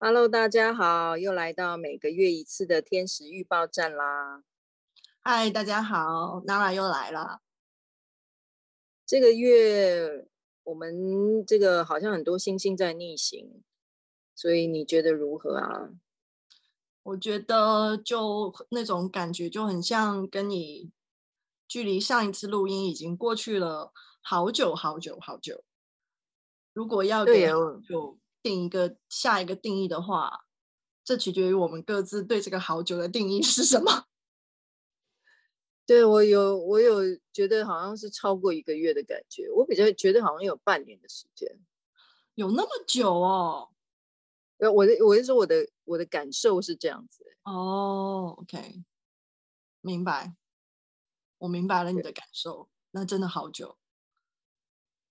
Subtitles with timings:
[0.00, 4.44] Hello，大家好，又来到每个月一次的天使预报站啦。
[5.18, 7.40] 嗨，大家好，Nara 又来了。
[9.04, 10.28] 这个月
[10.62, 13.64] 我们这个好像很多星星在逆行，
[14.36, 15.90] 所以你觉得如何啊？
[17.02, 20.92] 我觉得就那种感觉就很像跟你
[21.66, 23.92] 距离上一次录音已经过去了
[24.22, 25.64] 好久好久好久。
[26.72, 28.16] 如果要给就。
[28.48, 30.46] 定一个下一个定义的话，
[31.04, 34.06] 这取决于我们各自对这个好久的定义是什么。
[35.84, 41.60] 对，我有，我有觉得好像是超过一个月的感觉，我比较觉得好像有半年的时间，
[42.36, 43.68] 有那么久哦。
[44.56, 47.24] 呃，我的我是说我的我的感受是这样子。
[47.42, 48.82] 哦，OK，
[49.82, 50.34] 明白，
[51.38, 53.76] 我明白了你的感受，那真的好久。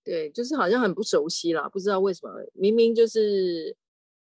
[0.08, 3.76] 对，就是好像很不熟悉啦，不知道为什么，明明就是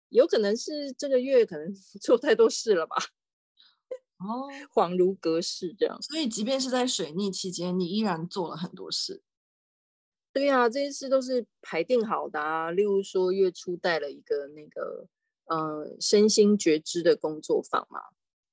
[0.09, 2.97] 有可能是这个月可能 做太多事了吧，
[4.19, 5.97] 哦，恍如隔世这样。
[6.03, 9.23] 所以即便是在水逆期间，你依然做了很多事。
[10.33, 12.73] 对呀、啊，这些事都是排定好的啊。
[12.73, 15.07] 例如说，月初带了一个那个
[15.45, 18.01] 呃身心觉知的工作坊嘛，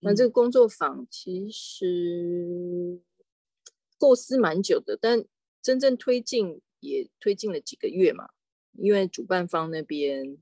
[0.01, 3.01] 那这个工作坊其实
[3.97, 5.25] 构思蛮久的，但
[5.63, 6.61] 真正推进。
[6.83, 8.29] 也推进了几个月嘛，
[8.73, 10.37] 因为主办方那边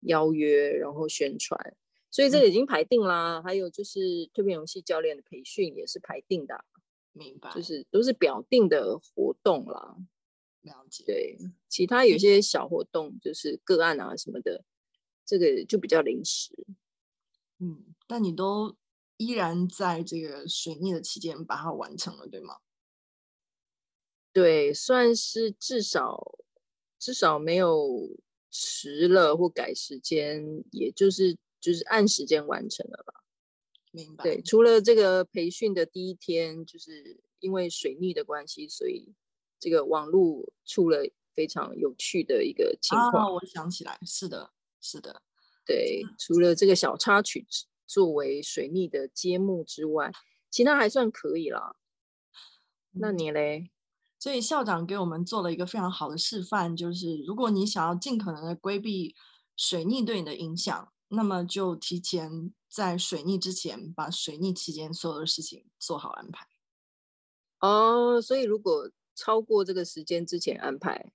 [0.00, 1.76] 邀约，然后宣传，
[2.10, 3.38] 所以这个已经排定啦。
[3.38, 6.64] 嗯、还有就是蜕变游戏教练的培训也是排定的、啊，
[7.12, 7.50] 明白？
[7.52, 9.96] 就是都是表定的活动啦。
[10.62, 11.04] 了解。
[11.04, 11.38] 对，
[11.68, 14.64] 其他有些小活动就是个案啊什么的，
[15.24, 16.52] 这个就比较临时。
[17.58, 18.76] 嗯，但你都
[19.16, 22.56] 依然在这个水逆的期间把它完成了，对吗？
[24.36, 26.36] 对，算是至少
[26.98, 28.18] 至少没有
[28.50, 33.24] 迟了或改时间，也就是就是按时间完成了吧。
[33.92, 34.24] 明白。
[34.24, 39.14] 对，除了这个培训的第一天，就是因为水逆的关系，所以
[39.58, 43.28] 这个网络出了非常有趣的一个情况。
[43.28, 44.50] 啊，我想起来，是的，
[44.82, 45.22] 是的。
[45.64, 47.46] 对，除了这个小插曲
[47.86, 50.12] 作为水逆的揭幕之外，
[50.50, 51.76] 其他还算可以啦。
[52.90, 53.70] 那你嘞？
[54.26, 59.14] 所以校长给我们做了一个非常好的示范，就是如果你想要尽可能的规避
[59.56, 66.48] 水逆对你的影响，那么就提前在水逆之前，把水逆期间所有的事情做好安排。
[67.60, 71.12] 哦，所以如果超过这个时间之前安排，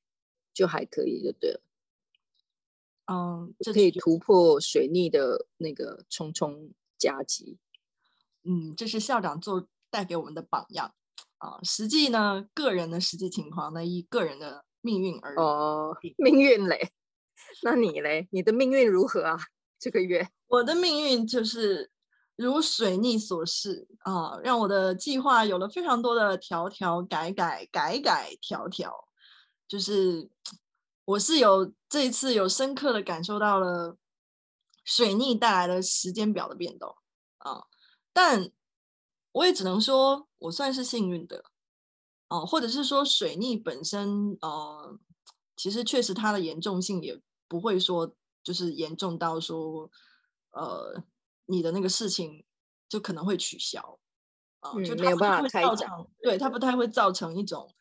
[0.53, 1.61] 就还可以，就对了。
[3.07, 7.59] 嗯，这可以突破水逆的那个重重夹击。
[8.43, 10.95] 嗯，这是校长做带给我们的榜样。
[11.41, 16.91] 啊，实际呢，个人的实际情况呢，依个人的命运而哦，命运嘞，
[17.63, 19.39] 那你嘞，你的命运如何啊？
[19.79, 21.89] 这个月我的命运就是
[22.35, 28.93] 如水逆所示啊，让我的计划有了非常多的条条改改改改条条，
[29.67, 30.29] 就是
[31.05, 33.97] 我是有这一次有深刻的感受到了
[34.83, 36.95] 水逆带来的时间表的变动
[37.39, 37.65] 啊，
[38.13, 38.51] 但。
[39.33, 41.37] 我也只能说，我算是幸运的，
[42.27, 44.97] 哦、呃，或者是说水逆本身，呃，
[45.55, 49.91] 其实确实它的严重性也不会说就是严重到说，
[50.49, 51.03] 呃，
[51.45, 52.43] 你的那个事情
[52.89, 53.99] 就可能会取消，
[54.61, 57.71] 啊、呃，就它不太会造成，嗯、对，它不太会造成一种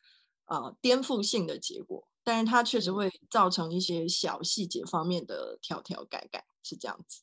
[0.44, 7.22] 呃颠覆性的结果，但是它确实会造成一些小细节方面的条条改改，是这样子。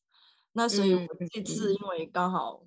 [0.54, 2.64] 那所以我这次因为刚好。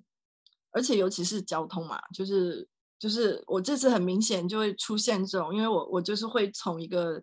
[0.71, 2.67] 而且尤其是交通嘛，就是
[2.99, 7.21] 就是我这次很明显就会出现这种，因为我我就是会从一个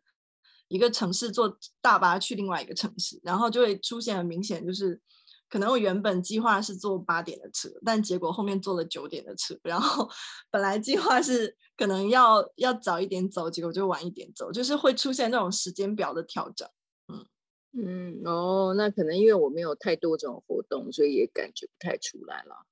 [0.68, 5.00] 一个城市坐大巴去另外一个城市，然后就会出现很明显就是，
[5.48, 10.08] 可能我原本计划是坐八点的车，但结果后面坐了九点的车，然后
[10.50, 16.68] 本来计划是可能要要早一点走，结果就晚一点走，就是会出现这种时间表的调整。
[17.08, 17.24] 嗯
[17.72, 22.66] 嗯哦，那可能因为我没有太多这种活动，所以也感觉不太出来了。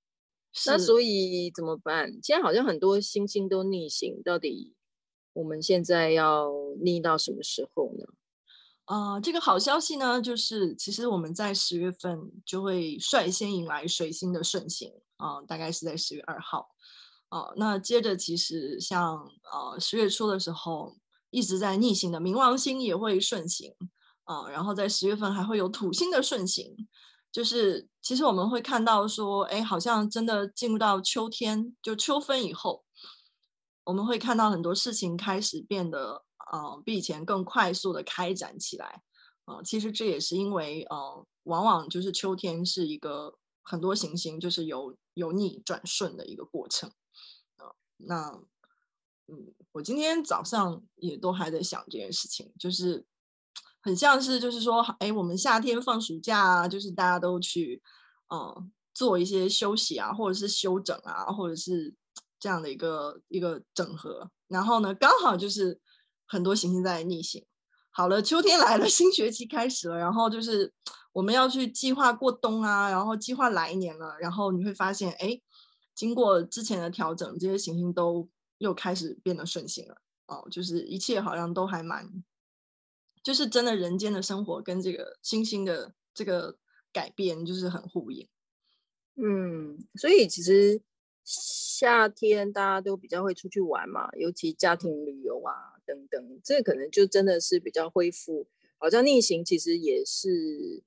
[0.65, 2.11] 那所以怎么办？
[2.23, 4.75] 现在好像很多星星都逆行，到底
[5.35, 6.51] 我们现在要
[6.81, 8.07] 逆到什么时候呢？
[8.87, 16.69] 啊、呃，这个好消息呢，就是其实我们在十月份就会率先迎来水星的顺行啊、呃，大概是在十月二号
[17.29, 17.55] 啊、呃。
[17.57, 20.97] 那接着其实像呃十月初的时候
[21.31, 23.75] 一直在逆行的冥王星也会顺行
[24.25, 26.89] 啊、呃，然后在十月份还会有土星的顺行。
[27.37, 32.83] 就是其实我们会看到说，哎，好像真的进入到秋天，就秋分以后，
[33.85, 39.03] 我们会看到很多事情开始变得，呃，比以前更快速的开展起来，
[39.45, 46.91] 啊、呃，其实这也是因为，呃，往往就是秋天是一个很多行星就是由由逆转顺的一个过程
[47.57, 47.77] 啊。
[47.99, 48.31] 那
[49.27, 53.05] 嗯，我今天早上也都还在想这件事情，就是
[53.87, 57.81] 很像是就是说，哎，我们夏天放暑假啊，就是大家都去
[58.35, 61.95] 嗯做一些休息啊，或者是休整啊，或者是
[62.41, 64.29] 这样的一个一个整合。
[64.49, 65.79] 然后呢，刚好就是
[66.27, 67.47] 很多行星在逆行。
[67.93, 70.73] 好了，秋天来了， 新学期开始了，然后就是
[71.13, 75.41] 我们要去计划过冬啊，然后计划来年了，然后你会发现，哎，
[75.95, 78.29] 经过之前的调整，这些行星都
[78.59, 79.97] 又开始变得顺行了，
[80.27, 82.11] 哦，就是一切好像都还蛮，
[83.27, 86.57] 就是真的人间的生活跟这个星星的这个
[86.93, 88.29] 改变就是很呼应，
[89.17, 90.81] 嗯，所以其实
[91.25, 95.75] 夏天大家都比较会出去玩嘛，尤其家庭旅游啊。
[95.85, 100.83] 等等，这可能就真的是比较恢复，好像逆行其实也是，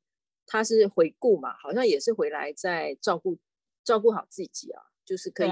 [0.45, 3.38] 他是回顾嘛，好像也是回来再照顾
[3.81, 5.50] 照顾好自己啊，就是可以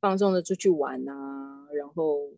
[0.00, 2.32] 放松的出去玩啊，然后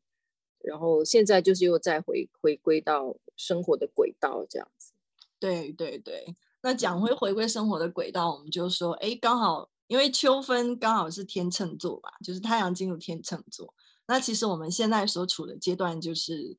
[0.59, 4.93] 然后现在就是又再回回归到生活的轨道这样子。
[5.39, 13.75] 对对对，那讲回回归生活的轨道，我们就说，哎，刚好因为秋分刚好是天秤座吧，就是太阳进入天秤座。
[14.07, 16.59] 那其实我们现在所处的阶段就是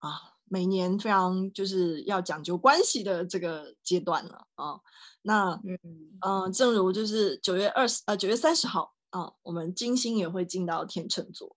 [0.00, 4.80] 啊，每年非常就是要讲究关系的这个阶段了啊。
[5.22, 5.78] 那嗯
[6.20, 11.56] 嗯、呃，正如就是九月二十呃九月三十号啊，我们金星也会进到天秤座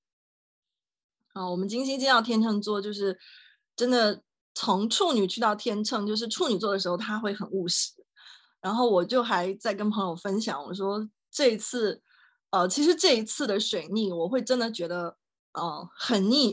[1.34, 1.50] 啊。
[1.50, 3.20] 我们金星进到天秤座，就是
[3.76, 4.24] 真的
[4.54, 7.92] 从处女去到天秤，就是处女座的时候，他会很务实。
[8.62, 12.02] 然后我就还在跟朋友分享，我说这一次
[12.52, 15.18] 呃，其实这一次的水逆，我会真的觉得。
[15.56, 16.52] 呃，很逆，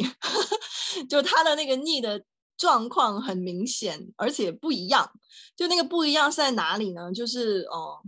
[1.09, 2.23] 就他的那个逆的
[2.59, 5.11] 状况很明显，而且不一样。
[5.57, 7.11] 就那个不一样是在哪里呢？
[7.11, 8.03] 就是哦，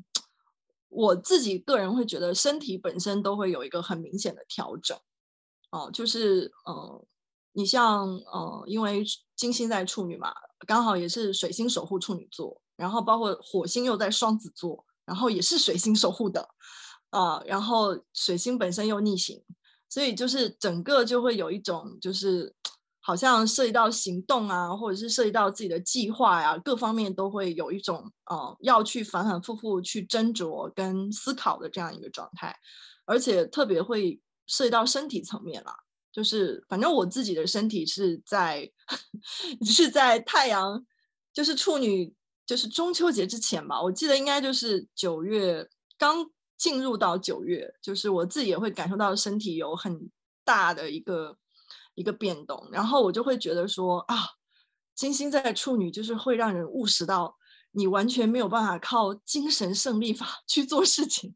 [0.91, 4.95] 我自己个人会觉得身体本身都会有一个很明显的调整。
[5.71, 7.03] 哦，就是呃，
[7.53, 9.03] 你像呃，因为
[9.43, 10.33] 金星在处女嘛，
[10.69, 16.49] 刚好也是水星守护处女座，然后包括火星又在双子座，然后也是水星守护的
[17.11, 19.43] 啊，呃，然后水星本身又逆行。
[19.89, 22.55] 所以就是整个就会有一种，就是
[23.01, 32.57] 好像涉及到行动啊，或者是涉及到自己的计划呀、各方面都会有一种呃要去反反复复去斟酌跟思考的这样一个状态，
[33.07, 35.75] 而且特别会涉及到身体层面了。
[36.13, 38.71] 就是反正我自己的身体是在
[39.65, 40.85] 是在太阳
[41.33, 42.15] 就是处女
[42.47, 46.31] 就是中秋节之前吧，我记得应该就是九月刚。
[46.59, 50.09] 进入到九月，就是我自己也会感受到身体有很
[50.45, 51.37] 大的一个
[51.97, 54.17] 一个变动，然后我就会觉得说啊，
[54.95, 57.37] 金星在处女就是会让人务实到
[57.73, 61.35] 你完全没有办法靠精神胜利法 去做事情，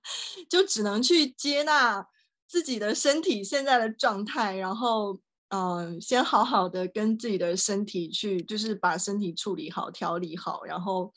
[0.50, 2.06] 就只能去接纳
[2.46, 11.12] 自己的身体现在的状态，然后嗯、先好好的跟自己的身体去，就是把身体处理好、调理好，然后。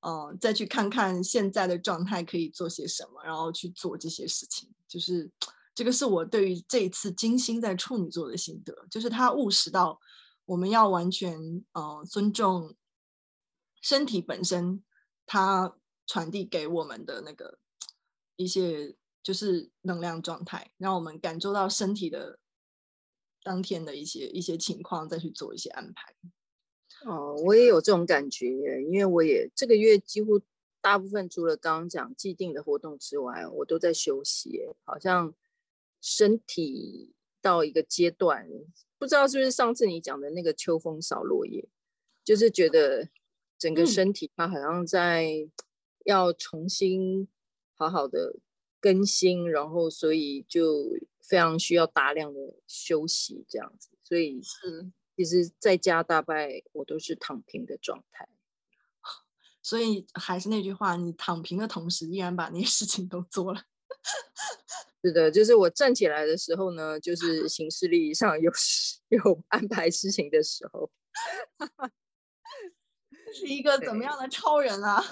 [0.00, 4.72] 嗯、再去看看现在的状态可以做些什么，然后去做这些事情。
[4.86, 5.28] 就是
[5.74, 9.98] 这个是我对于这一次金星在处女座的心得，就是他务实到
[10.44, 12.76] 我们要完全呃尊重
[13.80, 14.84] 身体本身，
[15.24, 15.74] 它
[16.06, 17.58] 传递给我们的那个
[18.36, 18.94] 一些
[19.26, 22.38] 就是能量状态，让我们感受到身体的
[23.42, 26.14] 当天的一些一些情况，再去做一些安排。
[27.04, 28.46] 哦，我也有这种感觉，
[28.84, 30.40] 因为我也这个月几乎
[30.80, 35.34] 大部分除了刚刚讲既定的活动之外，我都在休息，好像
[36.00, 38.48] 身体到一个阶段，
[38.96, 41.68] 不知道是不是上次你讲的那个秋风扫落叶，
[42.22, 43.08] 就是觉得
[43.58, 45.48] 整个身体它好像在
[46.04, 47.26] 要重新
[47.74, 48.36] 好好的
[48.86, 50.84] 更新，然后所以就
[51.20, 54.92] 非常需要大量的休息这样子，所以是。
[55.16, 58.28] 其实在家大概我都是躺平的状态，
[59.60, 63.62] 所以还是那句话，你躺平的同时，依然把那些事情都做了。
[65.02, 68.52] 是的，就是我站起来的时候呢，就是行事历上有
[69.08, 70.92] 有安排事情的时候。
[73.32, 75.02] 是一个怎么样的超人啊？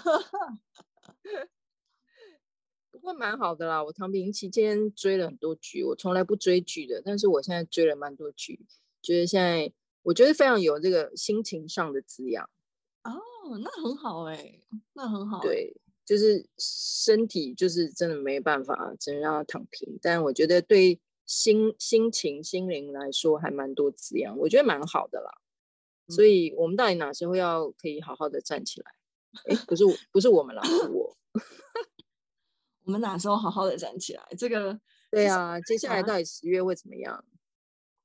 [3.05, 8.65] 不过蛮好的啦，我躺平期间追了很多剧，我从来不追剧的，但是我现在追了蛮多剧，
[9.03, 9.71] 觉得现在。
[10.05, 12.45] 我觉得非常有这个心情上的滋养
[13.05, 14.61] 哦，那很好哎、欸，
[14.93, 15.41] 那很好。
[15.41, 19.99] 对，就是身体就是真的没办法，只能让它躺平。
[20.03, 25.31] 但我觉得对心心情、心灵来说还蛮多滋养，我觉得蛮好的啦。
[26.09, 28.93] 嗯、所以我们到底哪时候要可以好好的站起来？
[29.49, 31.17] 哎，不是我，不是我们啦，是我。
[32.85, 34.23] 我们哪时候好好的站起来？
[34.39, 34.79] 这个
[35.11, 37.25] 对啊，接下来到底十月会怎么样？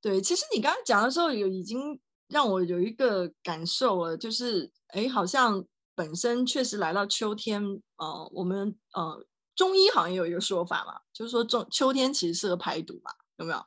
[0.01, 7.61] 对，其实你刚刚讲的时候，有已经让我有一个感受了，就是哎，好像本身确实来到秋天，
[7.97, 13.65] 呃，我们呃中医好像有一个说法嘛，就是说中秋天其实适合排毒嘛，有没有？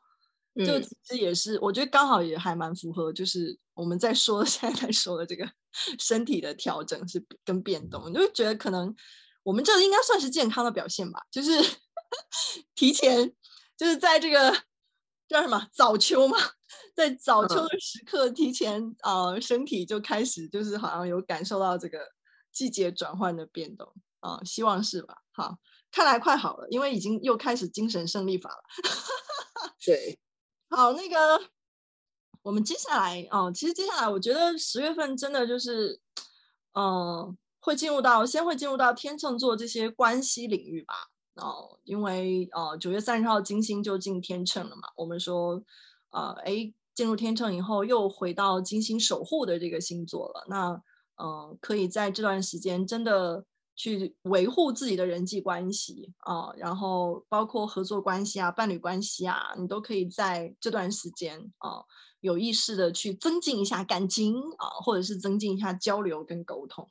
[0.67, 5.51] 就其实也是，我觉得刚好也还蛮符合，就是我们在说 现在在说的这个
[5.99, 8.95] 身体的调整是跟变动，你就会觉得可能。
[9.45, 11.51] 我们这应该算是健康的表现吧，就是
[12.77, 13.35] 提前，
[13.77, 14.53] 就是在这个
[15.27, 16.39] 叫什么早秋嘛，
[16.95, 21.99] 在早秋的时刻提前啊、呃，身体就开始就是好像有感受到这个
[22.53, 25.17] 季节转换的变动啊、呃，希望是吧？
[25.33, 25.59] 好，
[25.91, 28.63] 看来快好了，因为已经又开始精神胜利法了。
[29.85, 30.21] 对，
[30.71, 31.49] 好，那个
[32.43, 36.01] 我们接下来啊、呃，其实接下来我觉得十月份真的就是，
[36.75, 37.37] 嗯、呃。
[37.63, 40.95] 会进入到先会进入到天秤座这些关系领域吧，
[41.37, 45.63] 哦，因为呃九月三十号金星就进天秤了嘛，我们说
[46.11, 50.83] 呃哎进入天秤以后又回到金星守护的这个星座了，那
[51.17, 53.45] 呃可以在这段时间真的
[53.77, 61.85] 去维护自己的人际关系啊、然后包括合作关系啊、伴侣关系啊，你都可以在这段时间啊、
[62.21, 66.87] 有意识的去增进一下感情啊、或者是增进一下交流跟沟通。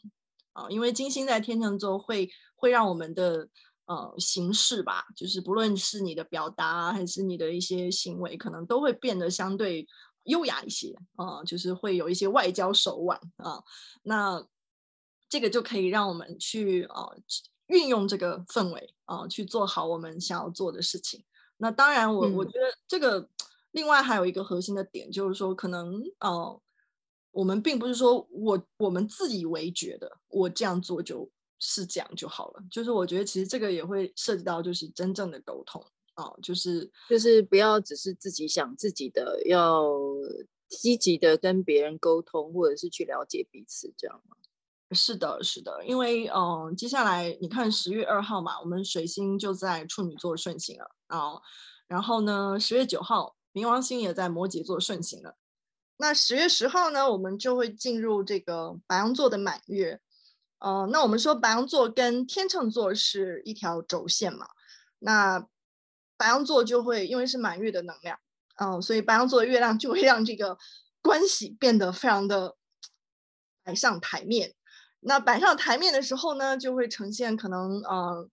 [0.53, 3.47] 啊，因为金星在天秤座会会让我们的
[3.85, 9.87] 呃形式吧，就是不论是你的表达还是你的一些行为，可能都会变得相对
[10.23, 13.63] 优雅一些啊、呃，就是会有一些外交手腕啊。
[14.03, 14.45] 那
[15.29, 17.17] 这个就可以让我们去啊、呃、
[17.67, 21.23] 运用这个氛围啊、呃，去做好我们想要做的事情。
[21.57, 23.29] 那当然我，我、嗯、我觉得这个
[23.71, 26.61] 另外还有一个核心的点，就是说可能呃。
[27.31, 35.83] 我们并不是说我我们自以为觉得我这样做就是这样就好了，就是我觉得其实这个也会涉及到就是真正的沟通
[36.15, 39.89] 啊，就是就是不要只是自己想自己的，要
[40.67, 44.35] 积极的跟别人沟通，或者是去了解彼此，这样吗？
[44.93, 51.39] 是的，是的，因为嗯，接下来你看十月二号嘛，我们水星就在处女座顺行了啊，
[51.87, 55.37] 然后呢，十月九号冥王星也在摩羯座顺行了。
[56.01, 60.01] 那十月十号呢，我们就会进入这个白羊座的满月，
[60.57, 64.47] 呃，那我们说白羊座跟天秤座是一条轴线嘛，
[64.97, 65.45] 那
[66.17, 68.17] 白羊座就会因为是满月的能量，
[68.55, 70.57] 嗯、所以白羊座的月亮就会让这个
[71.03, 72.55] 关系变得非常的
[73.63, 74.55] 摆上台面。
[75.01, 78.27] 那摆上台面的时候呢，就会呈现可能呃。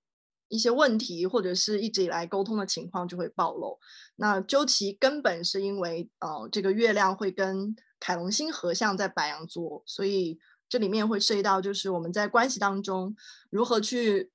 [0.49, 3.79] 一些问题或者是一直以来沟通的情况就会暴露。
[4.17, 10.39] 那究其根本是因为，呃，这个月亮会跟凯龙星合相在白羊座，所以
[10.69, 13.15] 这里面会涉及到就是我们在关系当中
[13.51, 14.33] 如何去，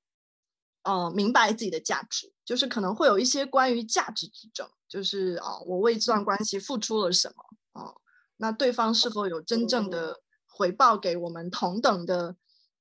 [0.83, 7.95] 呃，明白自己的价值，就是可能会有一些关于价值之争，就是啊，呃，我为这段关系付出了什么啊，呃，
[8.37, 12.35] 那对方是否有真正的回报给我们同等的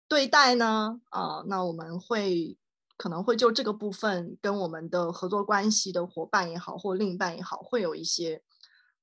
[0.07, 1.01] 对待呢？
[1.11, 2.57] 啊，呃，那我们会。
[3.03, 8.41] 可能会就这个部分跟我们的合作关系的伙伴也好，或另一半也好，会有一些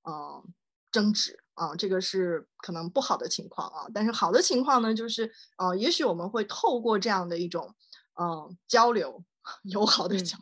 [0.03, 0.41] 呃
[0.89, 3.88] 争执啊，这个是可能不好的情况啊。
[3.94, 7.75] 但是好的情况呢，就是呃，也许我们会透过这样的一种
[8.13, 9.22] 呃交流，
[9.63, 10.38] 友好的交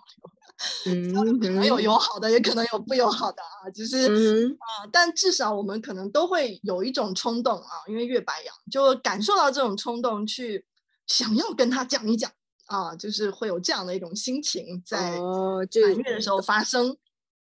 [0.86, 10.68] 流，嗯，可能有友好的，也可能有不友好的啊，就是啊，呃，但至少我们可能都会有一种冲动啊，因为月白羊就感受到这种冲动，去
[11.08, 12.32] 想要跟他讲一讲。
[12.68, 16.98] 啊，就是会有这样的一种心情在满月的时候发生，哦、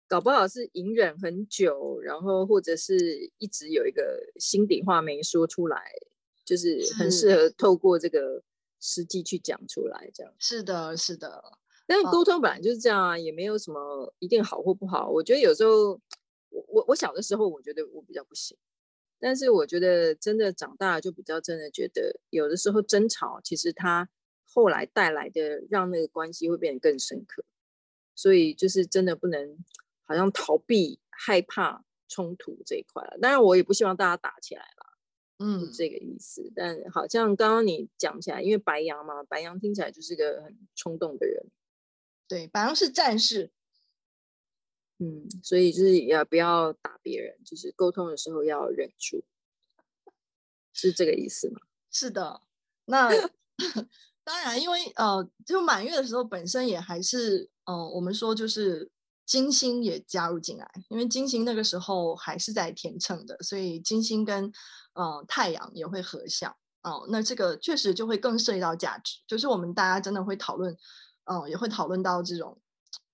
[0.09, 4.03] 搞不好是隐忍很久，然后或者是一直有一个
[4.41, 5.93] 心底话没说出来，
[6.47, 8.43] 就是很适合透过这个
[8.81, 10.33] 实际去讲出来，这样。
[10.39, 11.59] 是的，是的。
[11.87, 15.11] 但是沟通本来就是这样啊，也没有什么一定好或不好。
[15.11, 15.91] 我觉得有时候，
[16.49, 18.57] 我我我小的时候，我觉得我比较不行，
[19.21, 24.09] 但是我觉得真的长大了就比较真的觉得，有的时候争吵其实它。
[24.55, 27.43] 后来带来的让那个关系会变得更深刻，
[28.15, 29.57] 所以就是真的不能
[30.05, 33.17] 好像逃避、害怕冲突这一块了。
[33.19, 34.99] 当然，我也不希望大家打起来了，
[35.39, 36.53] 嗯，这个意思。
[36.55, 41.47] 但好像刚刚你讲起来，因为白羊嘛，白羊听起来就是个很冲动的人，
[42.29, 43.51] 对，白羊是战士，
[44.99, 49.25] 嗯，所以就是也要不要打别人，就是沟通的时候要忍住，
[50.75, 51.61] 是这个意思吗？
[51.91, 52.43] 是的，
[52.85, 53.09] 那。
[54.25, 58.91] 当然，因为呃，就满月的时候本身也还是呃，我们说就是
[59.27, 64.53] 金星也加入进来，因为金星那个时候还是在天秤的，所以金星跟
[64.95, 70.77] 呃太阳也会合相哦，那这个确实就会更涉及到价值，就是我们大家真的会讨论，
[71.25, 72.61] 嗯，也会讨论到这种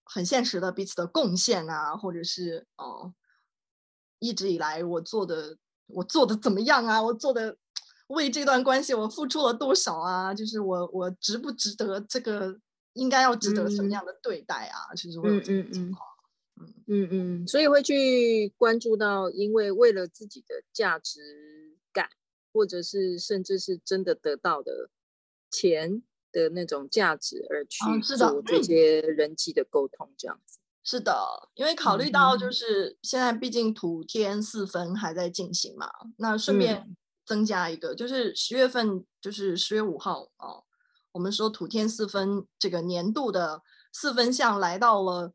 [0.05, 3.15] 很现实的彼此的贡献啊，或者是哦，
[4.19, 7.03] 一直以来我做的我做的怎么样啊？
[7.03, 7.57] 我做的
[8.09, 10.35] 为这段关系我付出了多少啊？
[10.35, 12.61] 就是我我值不值得这个
[12.93, 14.95] 应该要值得什么样的对待啊？
[14.95, 16.07] 其实会有这种情况，
[16.57, 21.21] 嗯嗯嗯，所以会去关注到，因为为了自己的价值
[21.93, 22.09] 感。
[22.51, 24.89] 或者是甚至是真的得到的
[25.51, 30.59] 钱的那种价值而去做这些人际的沟通，这样子。
[30.83, 31.15] 是的，
[31.55, 36.97] 因为考虑到就是现在毕竟土天四分还在进行嘛，那顺便
[37.29, 40.65] 增加一个，就是十月份就是十月五号啊，
[41.13, 45.35] 我们说土天四分这个年度的四分相来到了。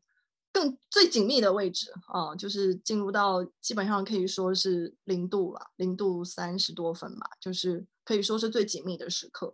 [0.56, 9.52] 更最紧密的位置啊，就是进入到基本上可以说是零度了，零度三十多分吧，就是可以说是最紧密的时刻。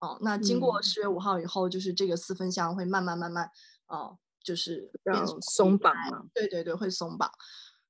[0.00, 3.48] 哦，那经过十月五号以后，就是这个四分相会慢慢慢慢，
[3.86, 6.24] 哦，就是变松绑嘛。
[6.34, 7.30] 对对对，会松绑。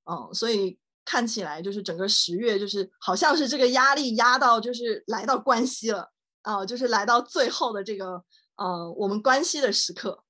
[0.04, 6.10] 哦，所以看起来就是整个十月就是好像是这个压力压到就是来到关系了
[6.42, 8.24] 啊，就是来到最后的这个
[8.56, 10.24] 呃我们关系的时刻。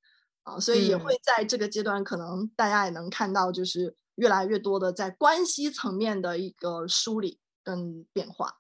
[0.45, 8.59] 啊，所以也会在这个阶段，可能大家也能看到，就是越来越多的在关系层面的一个梳理跟变化。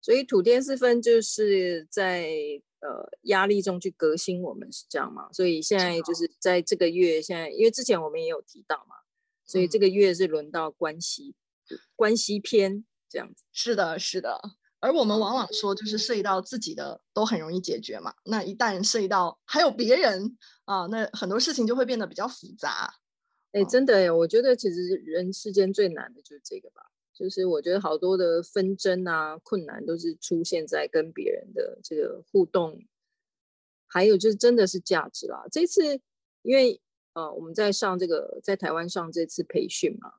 [0.00, 2.30] 所以土天四分就是在
[2.80, 5.28] 呃压力中去革新，我们是这样吗？
[5.30, 8.96] 所以现在就是在这个月，现在因为之前我们也有提到嘛，
[9.44, 11.37] 所以这个月是轮到关系、嗯、
[11.96, 13.44] 关系篇这样子。
[13.52, 14.40] 是的，是的。
[14.80, 18.14] 而我们往往说，就是涉及到自己的都很容易解决嘛。
[18.24, 22.94] 那一旦涉及到还有别人啊，那很多事情就会变得比较复杂。
[23.50, 26.82] 哎，真的哎，我觉得其实人世间最难的就是这个吧。
[27.12, 32.80] 就是我觉得好多的纷争啊、困难都是出现在跟别人的这个互动，
[33.88, 35.44] 还有就是真的是价值啦。
[35.50, 36.00] 这次
[36.42, 36.80] 因为
[37.14, 40.12] 呃我们在上这个在台湾上这次培训嘛，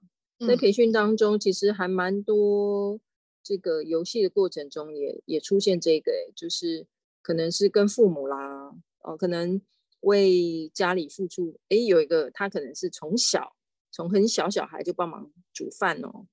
[0.48, 3.00] 在培训当中其实还蛮多。
[3.42, 6.86] 这个游戏的过程中也也出现这个，就是
[7.22, 9.60] 可能是跟父母啦，哦，可能
[10.02, 11.58] 为家里付出。
[11.70, 13.56] 诶，有一个他可能是从小
[13.92, 16.28] 从很小小孩就帮忙煮饭哦，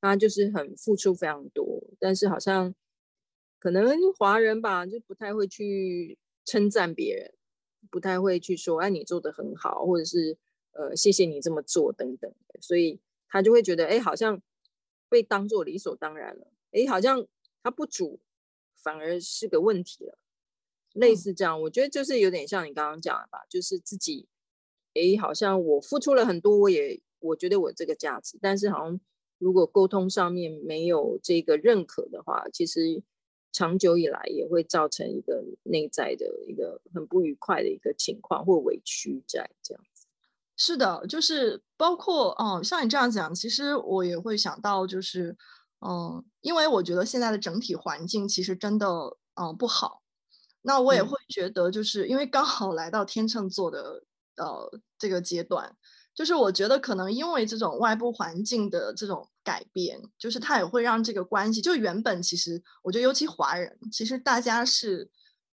[0.00, 2.72] 他就是很付出非常多，但是好像
[3.58, 7.32] 可能华人吧，就不太会去称赞别人，
[7.90, 10.36] 不太会去说哎，你做的很好，或者是
[10.72, 13.00] 呃谢谢你这么做等等，所以
[13.36, 14.42] 他就会觉得哎好像。
[15.08, 17.24] 被当做理所当然了，哎，好像
[17.62, 18.18] 他不煮
[18.74, 20.18] 反而是个问题了，
[20.94, 24.26] 类似这样，我觉得就是有点像你刚刚讲的吧，就是自己，
[24.94, 29.00] 哎，好像我付出了很多，我也我觉得我这个价值，但是好像
[29.38, 33.00] 如果沟通上面没有这个认可的话，其实
[33.52, 39.84] 长久以来也会造成一个内在的一个很不愉快的一个情况或委屈在这样。
[40.56, 45.36] 是的，就是包括嗯，像你这样讲，其实我也会想到，就是
[45.86, 48.88] 嗯，因为我觉得现在的整体环境其实真的
[49.34, 50.00] 嗯不好，
[50.62, 54.02] 那我也会觉得，就是因为刚好来到天秤座的
[54.36, 55.76] 呃这个阶段，
[56.14, 65.10] 就是我觉得可能因为这种外部环境的这种改变，就是它也会让这个关系，就原本其实我觉得尤其华人，其实大家是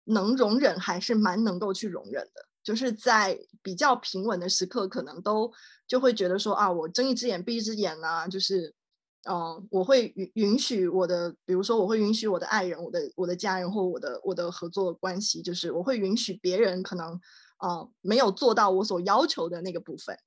[0.04, 2.46] 能容忍，还是蛮能够去容忍的。
[2.66, 5.48] 就是在比较平稳的时刻，可能都
[5.86, 8.74] 就会觉得说啊，我睁一只眼闭一只眼啊，就是，
[9.22, 17.20] 嗯、呃，我会允允许我的，比如说我会允许我的爱人、我的我的家人或我的我的合作关系，就是我会允许别人可能，
[17.60, 20.18] 呃，没有做到我所要求的那个部分，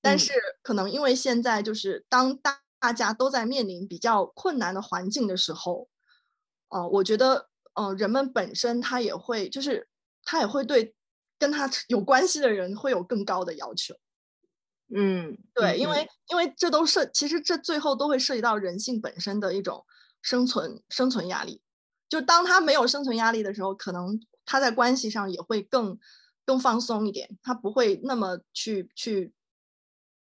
[0.00, 5.90] 但是可能因为现在就是当大大家都在面临比较困难的环境的时候，
[6.70, 9.86] 呃，我觉得，呃，人们本身他也会就是
[10.24, 10.94] 他也会对。
[11.44, 13.94] 跟他有关系的人会有更高的要求，
[14.88, 19.84] 嗯，对，因为因为这都涉，其实这最后都会涉及到人性本身的一种
[20.22, 21.60] 生存生存压力。
[22.08, 25.98] 就当他没有生存压力的时候，可能他在关系上也会更
[26.46, 29.34] 更放松一点，他不会那么去去，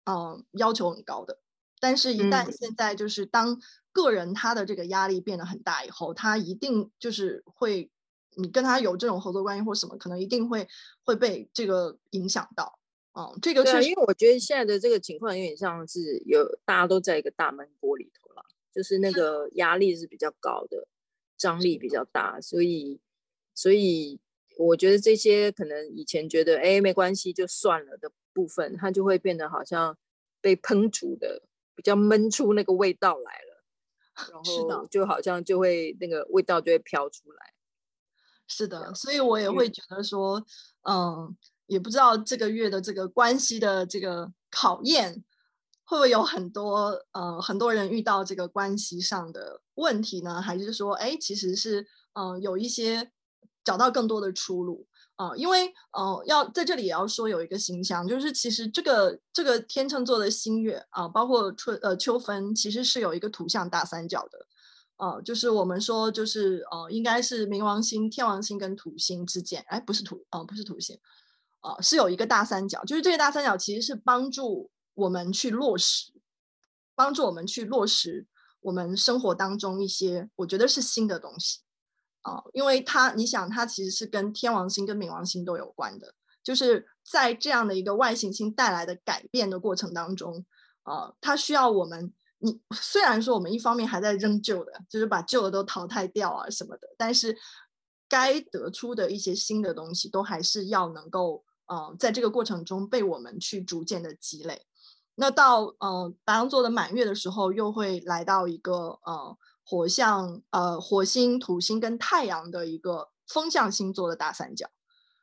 [0.02, 1.38] 嗯、呃，要求很高的。
[1.78, 3.60] 但是，一旦现在就是当
[3.92, 7.92] 个人他的这个压力变得很大以后，他一定就是会。
[8.36, 10.66] 你跟他有这种合作关系或什么，可能一定会
[11.04, 12.78] 会被这个影响到。
[13.14, 20.88] 嗯，这个是因为我觉得现在的这个情况有点像是有大家都在一个大闷锅里头了，就是那个压力是比较高的，
[21.36, 23.00] 张力比较大，所以
[23.54, 24.18] 所以
[24.56, 29.98] 我觉得这些可能以前觉得哎没关系就算了的部分，它就会变得好像
[30.40, 31.42] 被烹煮的
[31.74, 33.52] 比较闷出那个味道来了。
[34.68, 37.51] 然后就好像就会那个味道就会飘出来。
[38.46, 40.44] 是的，所以我也会觉得说，
[40.88, 41.34] 嗯，
[41.66, 45.24] 也不知道这个月的这个关系的这个考验，
[45.84, 50.42] 会不会有很多呃很多人遇到这个关系上的问题呢？
[50.42, 53.10] 还是说，哎，其实是嗯有一些
[53.64, 55.36] 找到更多的出路啊、呃？
[55.38, 64.46] 因为呃要在这里也要说有一个形象，就是其实这个这个天秤座的新月啊、呃，包括春呃秋分，其实是有一个图像大三角的。
[65.02, 70.96] 呃，就是我们说，就是呃，应该是冥王星、天王星跟土星之间，哎，不是土，呃，不是土星，
[71.60, 76.12] 呃，是有一个大三角，就是这个大三角其实是帮助我们去落实，
[76.94, 78.28] 帮助我们去落实
[78.60, 81.62] 我们生活当中一些我觉得是新的东西，
[82.20, 90.46] 啊、因为它，你想，它其实是跟天王星跟冥王星都有关的，就是在这样的一个外行星带来的改变的过程当中，
[90.84, 92.12] 呃，它需要我们。
[92.44, 97.38] 你虽然说我们一方面还在扔旧的，就是把旧的都淘汰掉啊什么的，但是
[98.08, 104.66] 该得出的一些新的东西，都还是要能够呃，在这个过程中被我们去逐渐的积累。
[105.14, 114.68] 那到呃白羊座的满月的时候，又会来到一个呃火象呃火星、土星跟太阳的一个风象星座的大三角，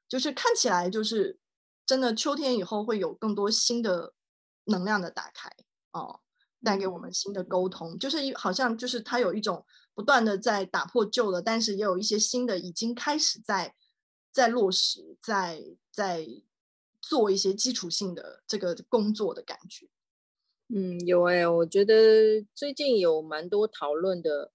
[0.07, 1.37] 就是看起来就是
[1.85, 4.13] 真的秋天以后会有更多新的
[4.65, 5.49] 能量的打开
[5.91, 6.21] 哦。
[6.63, 13.73] 带给我们新的沟通，就是一好像就是它有一种不断的在打破旧的，但是也有一些新的已经开始在
[14.31, 16.27] 在落实，在在
[17.01, 19.87] 做一些基础性的这个工作的感觉。
[20.67, 24.51] 嗯，有哎、欸，我觉得最近有蛮多讨论的，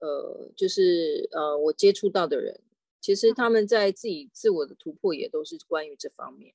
[0.00, 2.60] 呃，就是呃，我接触到的人，
[3.00, 6.54] 其实他们在自己自我的突破也都是关于这方面，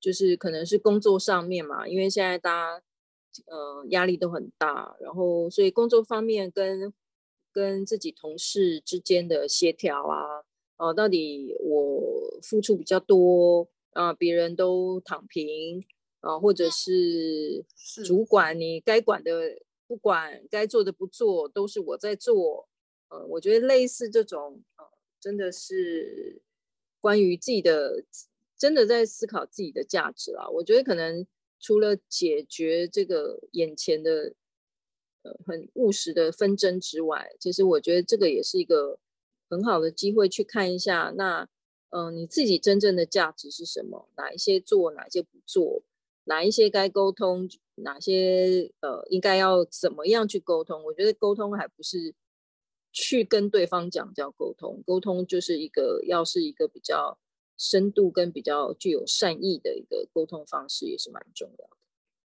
[0.00, 2.82] 就是可能是工作上面嘛，因为现在大家。
[3.46, 6.92] 呃，压力都很大，然后所以工作方面跟
[7.52, 10.38] 跟自己同事之间的协调啊，
[10.76, 15.84] 哦、呃，到底我付出比较多啊、呃，别人都躺平
[16.20, 17.64] 啊、呃，或者是
[18.04, 22.68] 主管你该管的不管，该做的不做，都是我在做。
[23.10, 24.84] 呃，我觉得类似这种，呃，
[25.20, 26.42] 真的是
[27.00, 28.04] 关于自己的，
[28.58, 30.48] 真的在思考自己的价值啊。
[30.48, 31.26] 我觉得可能。
[31.64, 34.34] 除了解决这个眼前的
[35.22, 38.98] 呃很务实的纷争之外，其实我觉得这个也是一个
[39.48, 41.48] 很好的机会去看一下，那
[41.88, 44.10] 嗯、呃，你自己真正的价值是什么？
[44.18, 45.82] 哪一些做，哪一些不做？
[46.24, 47.48] 哪一些该沟通？
[47.76, 50.84] 哪些呃应该要怎么样去沟通？
[50.84, 52.14] 我觉得沟通还不是
[52.92, 57.18] 去跟对方讲叫沟通，沟通就是一个要是一个比较。
[57.56, 61.76] 深度跟比较具有善意的一个沟通方式也是蛮重要的。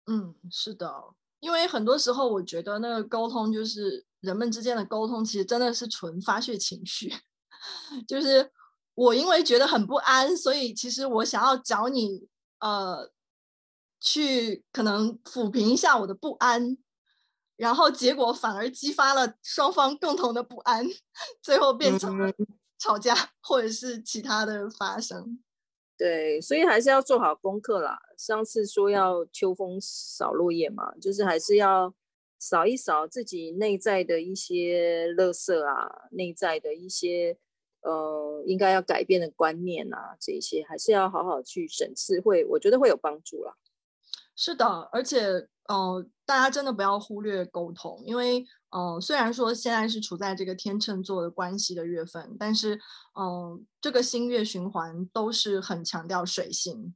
[0.07, 7.13] 嗯，是的，因为很多时候我觉得那个沟通就是人们之间的沟通，其实真的是纯发泄情绪。
[8.09, 8.51] 就是
[8.95, 12.27] 我因为觉得很不安，所以其实我想要找你
[12.61, 13.11] 呃
[14.01, 16.79] 去可能抚平一下我的不安，
[17.57, 20.87] 然后结果反而激发了双方共同的不安，
[21.43, 22.33] 最后变成了。
[22.79, 25.39] 吵架或者是其他的发生，
[25.97, 27.99] 对，所以还是要做好功课啦。
[28.17, 31.93] 上次说要秋风扫落叶嘛，就是还是要
[32.39, 37.37] 扫一扫自己内在的一些垃圾啊，内在的一些
[37.83, 43.55] 呃应该要改变的观念啊，这些还是要好好去审视，会我觉得会有帮助啦。
[44.37, 45.49] 是的，而且。
[45.69, 52.75] 呃，大家真的不要忽略沟通，因为呃，虽然说现在是处在这个天秤座的关系的月份，但是
[53.15, 56.95] 嗯、呃，这个星月循环都是很强调水星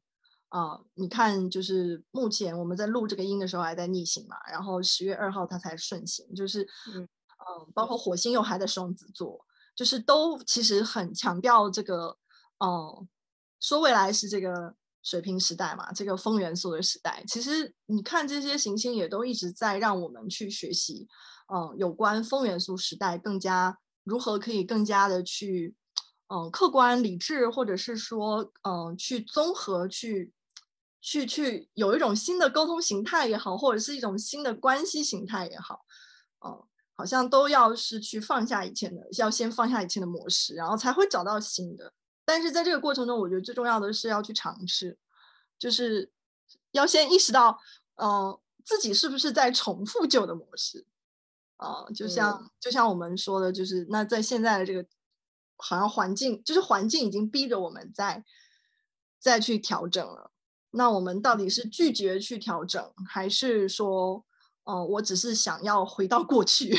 [0.49, 0.87] 啊、呃。
[0.95, 6.63] 你看，就是目前我们在录这个音的时候还在逆行嘛，然后十月二号它才顺行，就是
[6.95, 12.17] 嗯、呃，包括火星又还在双子座，就是都其实很强调这个
[12.59, 13.07] 呃，
[13.61, 14.75] 说未来是这个。
[15.05, 21.09] 水平时代嘛，这个风元素的时代，其实你看这些行星也都一直在让我们去学习，
[21.55, 25.75] 嗯，有关风元素时代更加如何可以更加的去，
[26.29, 30.33] 嗯，客观理智，或者是说，嗯，去综合去，
[31.03, 35.85] 去去有一种新的沟通形态也好，或者是一种新的关系形态也好，
[36.43, 41.93] 嗯，好像都要是去放下以前的，要先放下以前的模式，然后才会找到新的。
[42.25, 44.97] 但是在这个过程中，我觉得最重要的是要去尝试，
[45.59, 46.11] 就是
[46.71, 47.59] 要先意识到，
[47.97, 50.87] 嗯、自己是不是在重复旧的模式，
[51.63, 54.85] 啊、呃，就像、嗯、就像我们说的，就是那在现在的这个
[55.57, 58.25] 好像环境，就是环境已经逼着我们在
[59.21, 60.31] 再去调整了。
[60.73, 64.25] 那我们到底是拒绝去调整，还是说，
[64.65, 66.75] 哦、呃，我只是想要回到过去，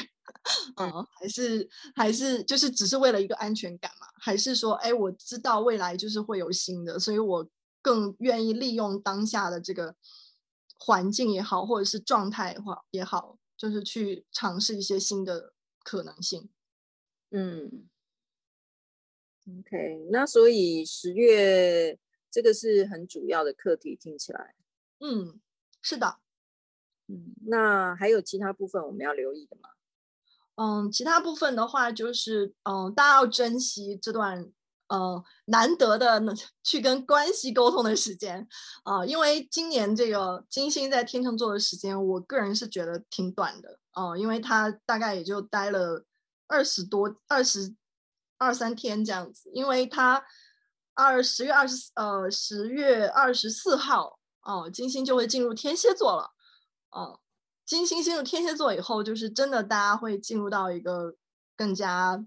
[0.76, 4.08] 啊、 呃，还是还是就是只是为了一个安全感嘛？
[4.19, 7.48] 还是说，哎，我知道未来就是会有新的，所以我
[7.82, 9.96] 更愿意利用当下的这个
[10.80, 16.49] 环境也好，或者是状态也好，也好，就是去尝试一些新的可能性。
[17.31, 17.89] 嗯
[19.47, 24.55] ，OK，那所以十月这个是很主要的课题，听起来，
[24.99, 25.39] 嗯，
[25.81, 26.19] 是的，
[27.07, 29.69] 嗯，那还有其他部分我们要留意的吗？
[30.55, 34.51] 嗯，其他部分的话就是，嗯，大家要珍惜这段，
[34.93, 36.21] 呃，难得的
[36.62, 38.47] 去跟关系沟通的时间，
[38.84, 46.06] 啊、呃，因为今年这个金星在天秤座的时间，我个人是觉得挺短的，哦、呃，因为它大概也就待了
[46.47, 47.73] 二十多、二十
[48.38, 50.23] 二三天这样子，因为它
[50.93, 56.29] 二十月二十呃十月二十四号，哦、金星就会进入天蝎座了，
[56.91, 57.19] 哦、
[57.65, 61.15] 金星进入天蝎座以后，就是真的，大家会进入到一个
[61.58, 62.23] 更加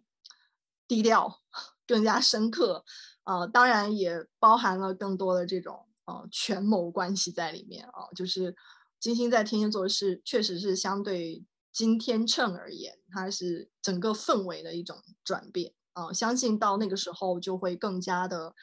[0.88, 1.42] 低调、
[1.86, 2.84] 更加深刻，
[3.24, 8.14] 呃，当然也包含了更多的这种呃权谋关系在里面啊、呃。
[8.14, 8.54] 就是
[8.98, 16.12] 金星在天蝎座是确实是相对金天秤而言，它是整个氛围的一种转变啊、呃。
[16.12, 18.54] 相信到那个时候就会更加的，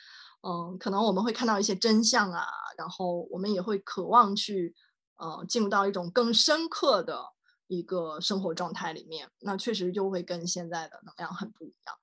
[0.41, 2.45] 嗯、呃，可能我们会看到一些真相啊，
[2.77, 4.75] 然后我们也会渴望去。
[5.15, 7.23] 呃，进入到一种更深刻的
[7.67, 11.95] 一个生活状态里面，那确实就会跟现在的能量很不一样。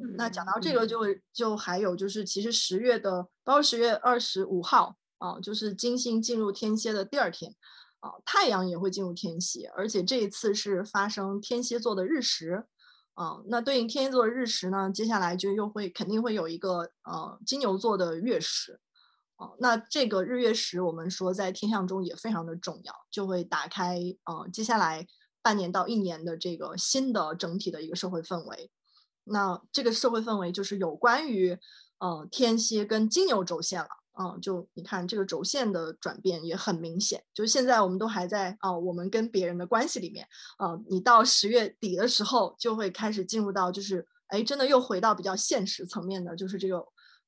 [0.00, 7.54] 嗯、那讲到这个就，就就还有就是，其实十月的，包括十月二十五号啊、呃，就是金星进入天蝎的第二天
[8.00, 12.66] 啊、呃，太阳也会进入天蝎，而且这一次是发生天蝎座的日食
[13.14, 13.44] 啊、呃。
[13.48, 18.80] 那对应天蝎座的日食呢，接下来就又会肯定会有一个呃金牛座的月食。
[19.36, 25.04] 啊，那这个日月食，我们说在天象中也非常的重要，就会打开呃接下来
[25.42, 28.70] 半年到一年的这个新的整体的一个社会氛围。
[29.24, 31.58] 那这个社会氛围就是有关于
[31.98, 37.22] 呃天蝎跟金牛轴线了，嗯、就你看这个轴线的转变也很明显。
[37.32, 40.26] 就是现在我们都还在啊、我们跟别人的关系里面，
[40.58, 46.84] 啊、你到十月底的时候就会开始进入到就是哎，真的又回到比较现实层面的，就是这个。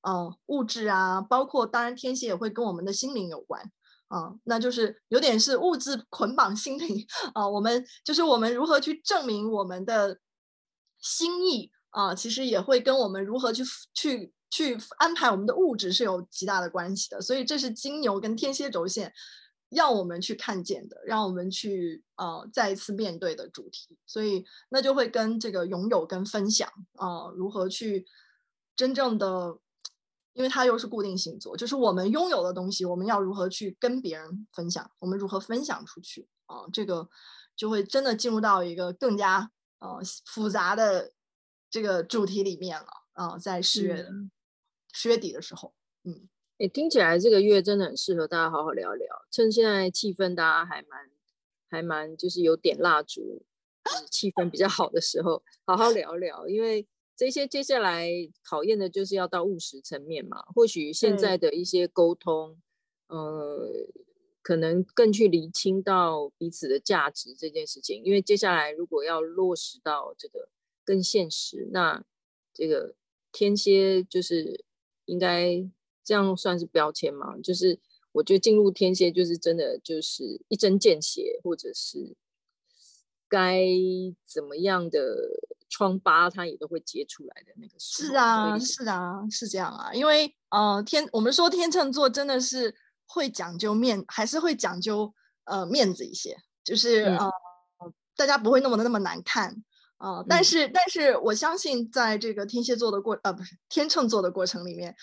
[0.09, 3.61] 嗯，物质啊，包括当然天蝎也会跟我们的心灵有关
[4.06, 7.04] 啊、那就是有点是物质捆绑心灵
[7.35, 7.48] 啊。
[7.48, 10.20] 我们就是我们如何去证明我们的
[11.00, 13.62] 心意啊，其实也会跟我们如何去
[13.94, 17.22] 去去安排我们的物质是有极大的关系的。
[17.22, 19.11] 所以这是金牛跟天蝎轴线
[19.70, 23.96] 要我们去看见的，让我们去呃再一次面对的主题。
[24.06, 28.06] 所以那就会跟这个拥有跟分享啊，如何去
[28.76, 29.59] 真正的。
[30.37, 34.90] 因为它又是固定星座，就是我们拥有的东西，我们要如何去跟别人分享？
[34.98, 36.68] 我们如何分享出去啊？
[36.70, 37.09] 这个
[37.56, 41.11] 就会真的进入到一个更加呃复杂的
[41.76, 43.36] 这个主题里面了啊！
[43.36, 44.04] 在十月的
[44.94, 51.10] 十、嗯、月底的时候，嗯，诶，听起来这个月真的很适合大家好好聊聊，趁现在气氛大家还蛮
[51.68, 53.44] 还蛮就是有点蜡烛，
[53.84, 56.88] 就是、气氛比较好的时候，好好聊聊，因为。
[57.14, 58.10] 这些接下来
[58.42, 62.58] 考验的就是要到务实层面嘛，或许现在的一些沟通，
[63.08, 63.70] 呃，
[64.42, 68.02] 可能更去厘清到彼此的价值这件事情。
[68.04, 70.50] 因为接下来如果要落实到这个
[70.87, 72.03] 更现实，那
[72.55, 72.94] 这个
[73.31, 74.64] 天蝎就是
[75.05, 75.68] 应该
[76.03, 77.37] 这样算是标签吗？
[77.42, 77.79] 就是
[78.12, 82.16] 我觉得进入天蝎就是真的就是一针见血，或者是
[83.29, 83.66] 该
[84.25, 85.42] 怎么样的。
[85.68, 89.92] 疮疤，它也都会揭出来的那个是啊，是啊，是这样啊。
[89.92, 92.72] 因为呃，天，我们说天秤座真的是
[93.05, 95.12] 会讲究面，还是会讲究
[95.44, 97.33] 呃面子一些，就是、嗯、呃，
[98.14, 99.62] 大家不会那么的那么难看
[99.98, 100.26] 啊、呃。
[100.28, 104.94] 但是、嗯，但是我相信，在这个天蝎座的过呃不是天秤座的过程里面，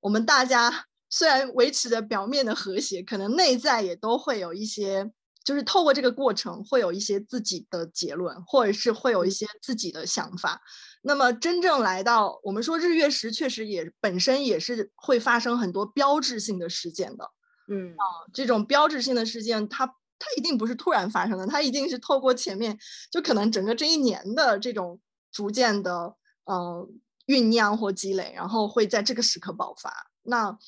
[0.00, 5.10] 我们大家虽然维持着表面的和谐，可能内在也都会有一些。
[5.46, 10.60] 就是透过这个过程，会有一些自己的结论，或者是会有一些自己的想法。
[11.02, 17.30] 那么真正来到我们说日月食，确实也本身也是会发生很多标志性的事件的。
[17.68, 22.78] 嗯啊，这种标志性的事件，它它一定不是突然发生的，它一定是透过前面
[23.10, 25.00] 就可能整个这一年的这种
[25.30, 26.88] 逐渐的呃
[27.26, 30.10] 酝酿或积累，然后会在这个时刻爆发。
[30.22, 30.58] 那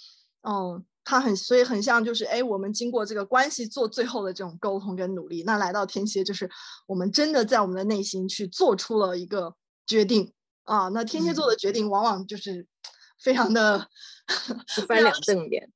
[0.43, 0.85] 嗯。
[1.11, 6.51] 它很，所以很像就是，哎，我们经过这个关系做最后的这种沟通跟努力，那来到天蝎，就是
[6.87, 9.55] 我们真的在我们的内心去做出了一个
[9.87, 10.31] 决定
[10.65, 10.89] 啊。
[10.89, 12.67] 那天蝎座的决定往往就是
[13.19, 13.89] 非常的
[14.77, 15.73] 一翻两瞪眼，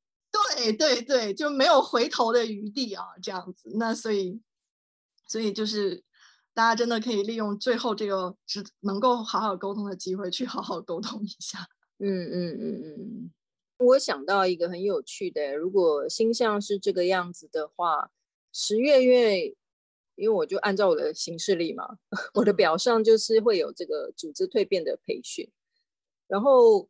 [0.57, 3.71] 对对对，就没有回头的余地啊，这样子。
[3.75, 4.41] 那所以，
[5.29, 6.03] 所以就是
[6.55, 11.67] 大家真的可以利用最后这个只能够好好沟通的机会，去好好沟通一下。
[11.99, 13.31] 嗯嗯嗯嗯，
[13.79, 18.11] 我想到一个很有趣的，如果星象是这个样子的话，
[18.53, 19.55] 十月月，
[20.17, 21.99] 因为我就按照我的行事历嘛，
[22.35, 25.49] 我的表上就是会有这个组织蜕变的培训，
[26.27, 26.89] 然后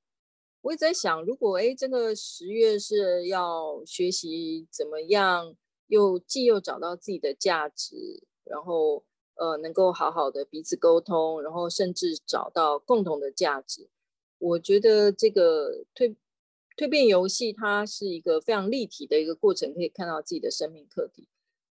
[0.63, 5.55] 我也在想，如果哎，这个十月是要学习怎么样，
[5.89, 13.89] 又既又找到自己的价值，然后呃，能够好好的彼此沟通，然后甚至找到共同的价值。
[14.39, 16.17] 我觉得这个蜕
[16.77, 21.29] 蜕变游戏，它是一个非常立体的一个过程，可以看到自己的生命课题。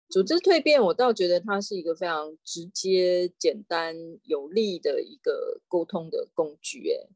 [0.09, 6.87] 组织蜕变，我倒觉得它是一个非常直接、简单、有力的一个沟通的工具。
[6.91, 7.09] 哎，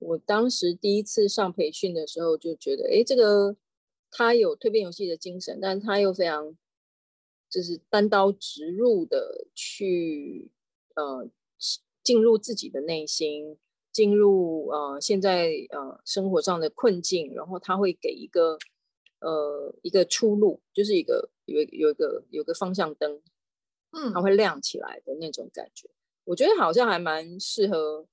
[0.00, 3.56] 我当时第一次上培训的时候，就觉得，哎，这个
[4.10, 6.56] 他有蜕变游戏的精神，但是他又非常
[7.48, 10.50] 就是单刀直入的去
[10.96, 11.30] 呃
[12.02, 13.56] 进入自己的内心。
[13.92, 18.56] 进入呃现在呃生活上的困境，然后他会给一个
[19.18, 23.20] 呃一个出路，就是一个有有一个有个方向灯，
[23.90, 25.90] 嗯，它会亮起来的那种感觉。
[26.22, 28.06] 我觉得好像还蛮适合，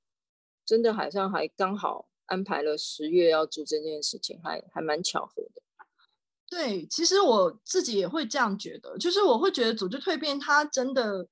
[0.67, 5.63] 真的好像还刚好安排了十月要做这件事情，还还蛮巧合的。
[6.47, 11.27] 对，其实我自己也会这样觉得，就是我会觉得组织蜕变它真的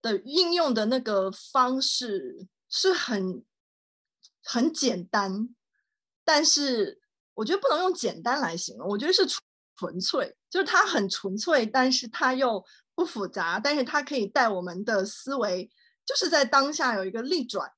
[0.00, 2.46] 的应用的那个方式。
[2.68, 3.44] 是很
[4.42, 5.54] 很简单，
[6.24, 7.00] 但是
[7.34, 9.24] 我觉得不能用简单来形容，我觉得是
[9.76, 12.62] 纯粹，就是它很纯粹，但是它又
[12.96, 15.70] 不复杂，但是它可以带我们的思维，
[16.04, 17.70] 就是在当下有一个逆转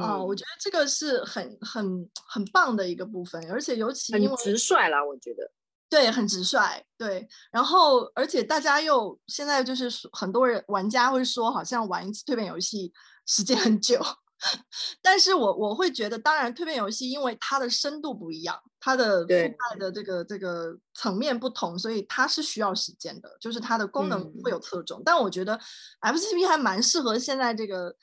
[0.00, 5.50] 啊、我觉得这个是很很很棒的一个部分，而且尤其因为很直率啦，我觉得。
[5.88, 6.58] 对，很直率，
[6.96, 12.92] 对，然后而且大家又现在就是很多人玩家会说，好像玩一次蜕变游戏。
[13.26, 13.98] 时间很久，
[15.00, 25.00] 但是我我会觉得，当然蜕变游戏因为它的深度不一样，它的覆盖的这个这个层面不同，所以它是需要时间的，就是它的功能会有侧重。
[25.00, 25.58] 嗯、但我觉得
[26.02, 27.96] FCP 还蛮适合现在这个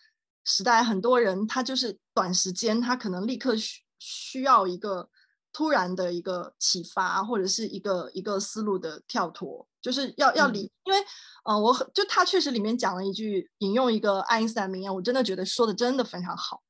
[0.43, 5.09] 时代，很多人他就是短时间，他可能立刻需需要一个
[5.53, 9.67] 突然的一个启发，或者是一个一个思路的跳脱。
[9.81, 10.99] 就是要要理，因为，
[11.43, 16.61] 呃，我很就他确实里面讲了一句，引用一个爱因斯坦名言，我真的觉得说的真的非常好。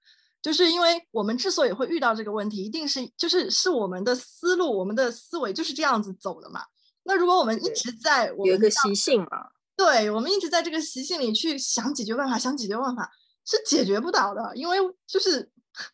[0.42, 6.64] 就是因为我们之所以会遇到这个问题，一定是就是是我们的思路，我们的思维就是这样子走的嘛。
[7.04, 13.12] 那如果我们一直在我们有一个习性嘛，对，我们一直在这个习性里去想解决办法，想解决办法
[13.46, 14.78] 是解决不到的，因为
[15.08, 15.50] 就是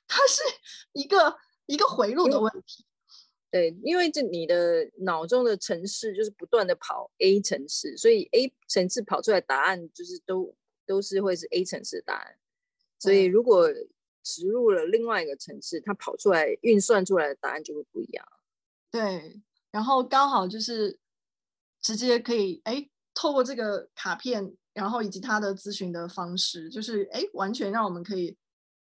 [0.08, 0.42] 它是
[0.94, 2.86] 一个一个回路的问题。
[3.50, 10.54] 对，因为这你的脑中的城市就是不断的跑 A 城市，所以 A 城市跑出来答案就是都
[10.86, 12.38] 都是会是 A 城市的答案。
[13.00, 13.70] 所以如果
[14.22, 18.28] 植入了另外一个城市，它跑出来运算出来的答案就会不一样。
[18.92, 21.00] 对，然后刚好就是
[21.82, 28.38] 直接可以哎，透过这个卡片，然后以及他的咨询的方式，就是哎，完全让我们可以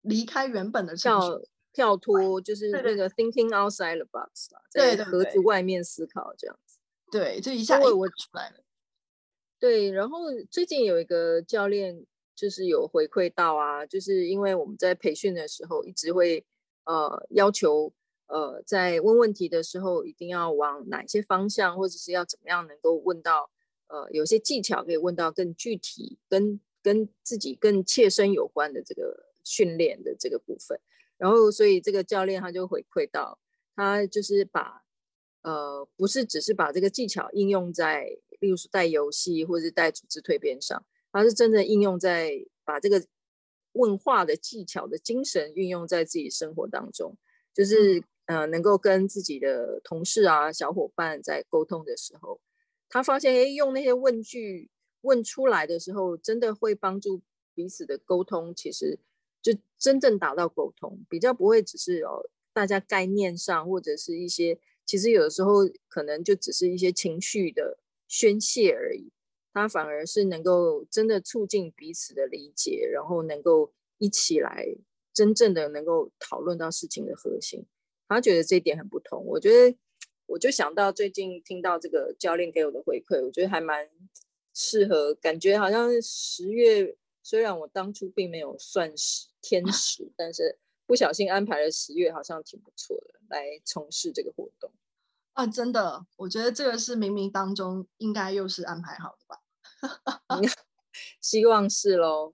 [0.01, 1.47] 离开原本的程序。
[1.73, 6.79] 跳脱就是那个 thinking outside the box 啦，在盒子外面思考这样子。
[7.11, 8.55] 对，就一下我我出来了。
[9.59, 12.03] 对，然后最近有一个教练
[12.35, 16.43] 就是有回馈到啊，就是因为我们在培训的时候一直会
[16.85, 17.93] 呃要求
[18.25, 23.51] 呃在问问题的时候一定要往哪些方向，或者是要怎么样能够问到
[23.87, 30.79] 呃有些技巧可以问到更具体、跟跟自己更切身有关的这个训练的这个部分。
[31.17, 33.39] 然后，所以这个教练他就回馈到，
[33.75, 34.83] 他就是把，
[35.41, 38.05] 呃，不是只是把这个技巧应用在，
[38.39, 43.03] 例如说带游戏或者是带组织蜕变上，他是真的应用在把这个
[43.71, 47.17] 问话的技巧的精神运用在自己生活当中，
[47.51, 52.39] 就是呃，能够跟自己的同事啊、小伙伴在沟通的时候，
[52.89, 54.69] 他发现，哎，用那些问句
[55.01, 57.21] 问出来的时候，真的会帮助
[57.53, 58.99] 彼此的沟通，其实。
[59.39, 67.79] 就真正达到沟通，比较不会只是哦，大家概念上或者是一些，其实有的时候可能就只是一些情绪的
[68.09, 69.09] 宣泄而已。
[69.53, 74.67] 他反而是能够真的促进彼此的理解，然后能够一起来
[75.13, 77.65] 真正的能够讨论到事情的核心。
[78.09, 79.23] 他觉得这一点很不同。
[79.27, 79.77] 我觉得
[80.27, 83.89] 我就想到最近听到这个教练给我的回馈，我觉得还蛮
[84.53, 86.95] 适合，感觉好像十月。
[87.23, 94.71] 虽然我当初并没有算是天 使，但是不小心安排了十月，好像挺不错的，来从事这个活动
[95.33, 95.45] 啊！
[95.45, 99.41] 真的，我觉得这个是冥冥当中应该又是安排好的吧？
[101.19, 102.33] 希望是喽。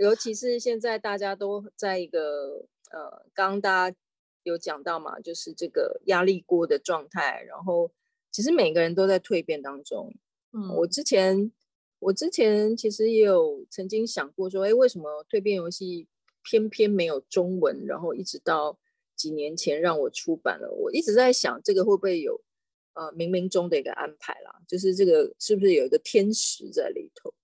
[0.00, 3.96] 尤其是现在大家都在一个呃，刚刚大家
[4.42, 7.42] 有讲到嘛，就是这个压力锅的状态。
[7.42, 7.90] 然后
[8.30, 10.14] 其实每个人都在蜕变当中。
[10.52, 11.52] 嗯，我之前
[11.98, 16.08] 我之前其实也有曾经想过说，哎，为什么蜕变游戏
[16.42, 17.84] 偏偏没有中文？
[17.86, 18.78] 然后一直到
[19.14, 22.40] 几年前让我出版了，我一直在想这个会不会有
[22.94, 24.60] 呃冥冥中的一个安排啦？
[24.66, 27.34] 就是这个是不是有一个天使在里头？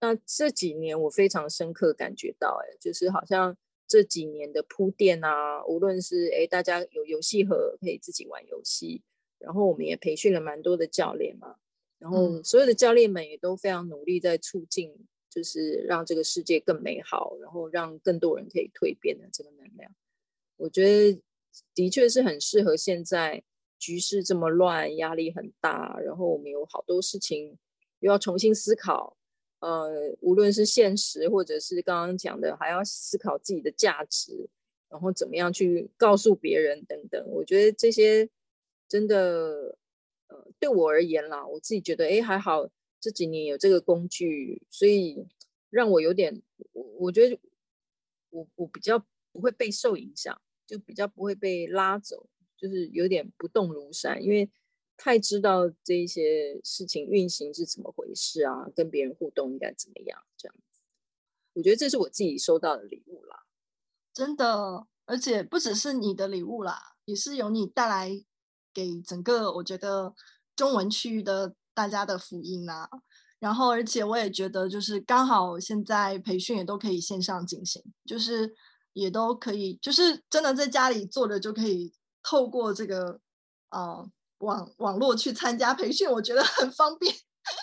[0.00, 3.56] 那这几年我非常深刻感觉到，哎，就是好像
[3.94, 9.00] 这几年的铺垫啊，无论是诶大家有游戏盒可以自己玩游戏，
[9.38, 11.54] 然后我们也培训了蛮多的教练嘛，
[12.00, 14.92] 然后所有的教练们也都非常努力在促进，
[15.30, 19.88] 就是让这个世界更美好，然后让更多人可以蜕变的这个能量，
[20.56, 21.22] 我觉得
[21.72, 23.44] 的确是很适合现在
[23.78, 27.56] 局势这么乱，压力很大，然后我们有好多事情
[28.00, 29.16] 又要重新思考。
[29.64, 34.46] 呃，无论是现实，或者是刚刚讲的，还要思考自己的价值，
[34.90, 37.26] 然后怎么样去告诉别人等等。
[37.28, 38.28] 我觉得这些
[38.86, 39.78] 真的，
[40.26, 42.68] 呃，对我而言啦，我自己觉得，哎，还好
[43.00, 45.26] 这几年有这个工具，所以
[45.70, 46.42] 让我有点，
[46.72, 47.40] 我我觉得
[48.28, 49.02] 我我比较
[49.32, 54.50] 不会被受影响，就比较不会被拉走，就是有点不动如山，因为。
[54.96, 60.22] 太知道这一些事情运行是怎么回事啊，跟别人互动应该怎么样？
[60.36, 60.80] 这样子，
[61.54, 63.44] 我觉得这是我自己收到的礼物啦，
[64.12, 68.24] 真的，而且不只是你的礼物啦，也是由你带来
[68.72, 70.14] 给整个我觉得
[70.54, 72.88] 中文区域的大家的福音啦。
[73.40, 78.54] 然后，而且我也觉得，就是刚好现在培训也都可以线上进行，就是
[78.92, 81.92] 也都可以，就是真的在家里坐着就可以
[82.22, 83.20] 透过这个，
[83.70, 84.08] 呃。
[84.44, 87.12] 网网络去参加培训，我觉得很方便，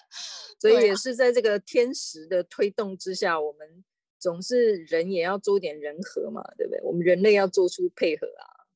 [0.60, 3.84] 所以也是在这个天时的推动之下，我们
[4.20, 6.82] 总是人也要做点人和嘛，对不对？
[6.84, 8.68] 我们人类要做出配合啊，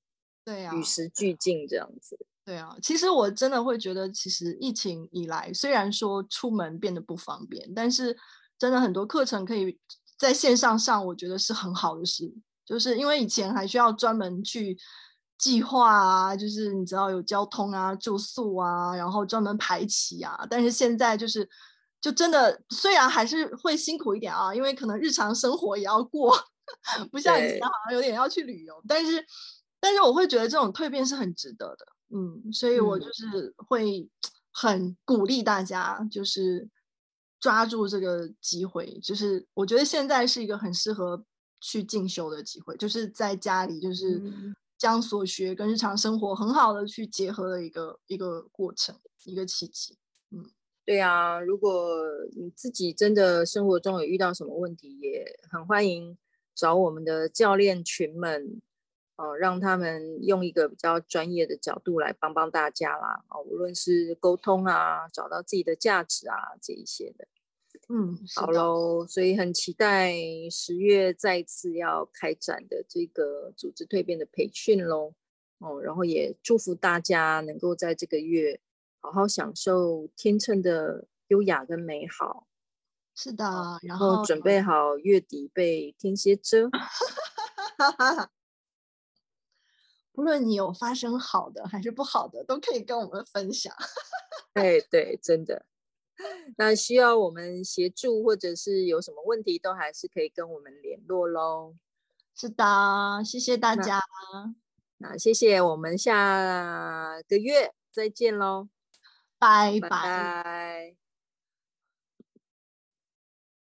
[0.45, 2.17] 对啊，与时俱进这样子。
[2.45, 8.15] 对啊，其实我真的会觉得，其实疫情以来，虽然说出门变得不方便，但是
[8.57, 9.79] 真的很多课程可以
[10.17, 12.31] 在线上上，我觉得是很好的事，
[12.63, 14.77] 就是因为以前还需要专门去。
[15.37, 20.45] 计划啊，就是你知道有交通啊、住宿啊，然后专门排期啊。
[20.49, 21.47] 但是现在就是，
[21.99, 26.33] 就真的虽然还是会辛苦一点啊，因为可能日常生活也要过，
[27.11, 28.81] 不像以前好像有点要去旅游。
[28.87, 29.25] 但是，
[29.79, 34.09] 但是我会觉得这种蜕变是很值得的，嗯，所以我就是会
[34.51, 36.69] 很鼓励大家，就是
[37.41, 38.97] 抓住这个机会。
[39.03, 41.25] 就是我觉得现在是一个很适合
[41.59, 44.19] 去进修的机会，就是在家里就是。
[44.19, 44.55] 嗯
[44.85, 49.97] 将所学跟日常生活很好的去结合的一个一个过程，一个契机。
[50.29, 50.45] 嗯，
[50.85, 51.97] 对啊，如果
[52.37, 56.15] 你自己真的生活中有遇到什么问题，也很欢迎
[56.53, 58.61] 找我们的教练群们，
[59.15, 63.23] 呃，让他们用一个比较专业的角度来帮帮大家啦。
[63.27, 67.27] 啊，无论是沟通啊，找到自己的价值啊，这一些的。
[67.87, 70.13] 嗯，好喽，所以很期待
[70.49, 75.13] 十月再次要开展的这个组织蜕变的培训喽。
[75.59, 78.59] 哦，然后也祝福大家能够在这个月
[78.99, 82.47] 好好享受天秤的优雅跟美好。
[83.13, 86.69] 是的，然后准备好月底被天蝎蛰。
[90.11, 93.73] 不论你有发生好的还是不好的，都可以跟我们分享。
[94.53, 95.65] 哎对，真的。
[96.57, 101.75] 那需要我们协助，或者是有什么问题，都还是可以跟我们联络喽。
[102.35, 102.65] 是的，
[103.23, 103.99] 谢谢大家。
[104.99, 108.67] 那，那谢谢，我们下个月再见喽，
[109.39, 109.89] 拜拜。
[109.89, 111.04] 拜拜。